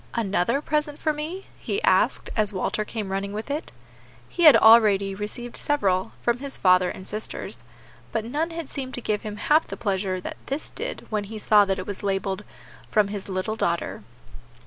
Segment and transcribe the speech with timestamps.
[0.15, 3.71] "Another present for me?" he asked, as Walter came running with it.
[4.27, 7.63] He had already received several, from his father and sisters,
[8.11, 11.37] but none had seemed to give him half the pleasure that this did when he
[11.37, 12.43] saw that it was labelled,
[12.89, 14.01] "From his little daughter."